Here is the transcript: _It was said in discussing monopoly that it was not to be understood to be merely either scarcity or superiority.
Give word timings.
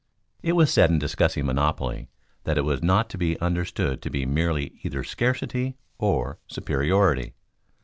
_It 0.41 0.53
was 0.53 0.73
said 0.73 0.89
in 0.89 0.97
discussing 0.97 1.45
monopoly 1.45 2.09
that 2.45 2.57
it 2.57 2.63
was 2.63 2.81
not 2.81 3.07
to 3.11 3.19
be 3.19 3.39
understood 3.39 4.01
to 4.01 4.09
be 4.09 4.25
merely 4.25 4.79
either 4.81 5.03
scarcity 5.03 5.77
or 5.99 6.39
superiority. 6.47 7.35